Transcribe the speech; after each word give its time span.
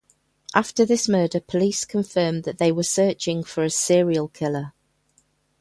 After 0.55 0.83
this 0.83 1.07
murder 1.07 1.39
police 1.39 1.85
confirmed 1.85 2.41
that 2.45 2.57
they 2.57 2.71
were 2.71 2.81
searching 2.81 3.43
for 3.43 3.63
a 3.63 3.69
serial 3.69 4.29
killer. 4.29 4.73